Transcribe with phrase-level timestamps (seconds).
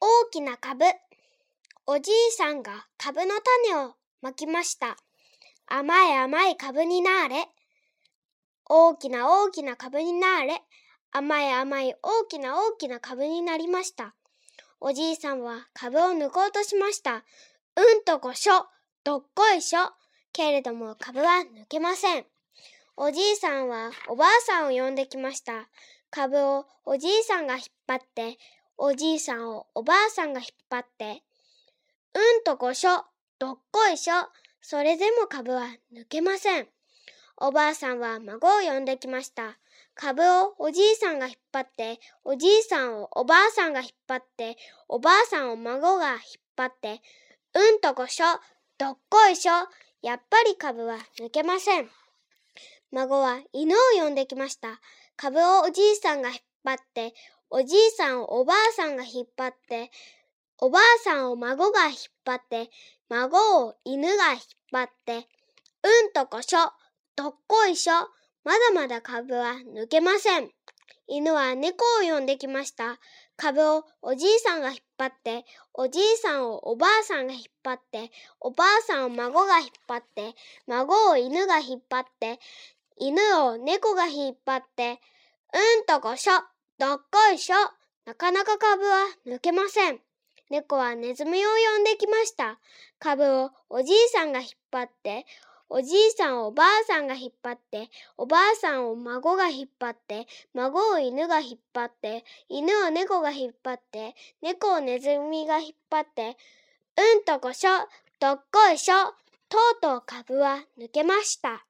[0.00, 0.84] 大きな株。
[1.86, 4.96] おじいさんが株の種をまきました。
[5.66, 7.48] 甘い甘い株になれ。
[8.64, 10.62] 大きな大きな株になれ。
[11.10, 14.14] 甘い甘い大きな大きな株になりました。
[14.80, 17.24] おじいさんは株を抜こうとしました。
[17.74, 18.66] うんとこしょ、
[19.02, 19.80] どっこいしょ。
[20.32, 22.24] けれども株は抜けません。
[22.96, 25.68] おじいさんはおばあさんを呼んできました。
[26.10, 28.38] 株をおじいさんが引っ張って、
[28.80, 31.24] おじいさんをおばあさんが引っ張って、
[32.14, 33.04] うんとこしょ、
[33.40, 34.14] どっこいしょ。
[34.62, 36.68] それでも株は抜けません。
[37.36, 39.58] おばあさんは孫を呼んできました。
[39.96, 46.20] 株をおじいさんが引っ張って、おじいさんをおばあさんが引っ張って、おばあさんを孫が引っ
[46.56, 47.02] 張って、
[47.54, 48.26] うんとこしょ、
[48.78, 49.52] どっこいしょ。
[50.02, 51.90] やっぱり株は抜けません。
[52.92, 54.80] 孫は犬を呼んできました。
[55.16, 57.12] 株をおじいさんが引っ張って、
[57.50, 59.90] おじいさんをおばあさんが引っ張って、
[60.58, 62.70] おばあさんを孫が引っ張って、
[63.08, 64.40] 孫を犬が引っ
[64.72, 65.18] 張って、う
[66.08, 66.72] んとこしょ、
[67.16, 67.94] どっこいしょ、
[68.44, 70.50] まだまだ株は抜けません。
[71.06, 72.98] 犬は猫を呼んできました。
[73.36, 80.34] 株をおじいさんが引っ張って、おじいさんをおばあさんが引っ張って、おばあさんを孫が引っ張って、
[80.66, 82.40] 孫を犬が引っ張って、
[82.98, 85.00] 犬を猫が引っ張って、
[85.54, 86.32] うんとこしょ、
[86.78, 87.56] どっこいしょ。
[88.06, 89.98] なかなか株は抜けません。
[90.48, 92.60] 猫はネズミを呼んできました。
[93.00, 95.26] 株をおじいさんが引っ張って、
[95.68, 106.36] おじいさんをおばあさんが引っ張って、おばあさんを孫が引っ張って、孫を犬が引っ張って、犬を猫が引っ張って、猫をネズミが引っ張って、
[106.96, 107.72] うんとこしょ、
[108.20, 108.94] どっこいしょ、
[109.48, 111.67] とうとう株は抜けました。